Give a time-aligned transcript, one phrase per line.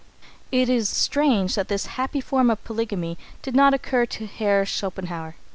[0.51, 5.35] It is strange that this happy form of polygamy did not occur to Herr Schopenhauer.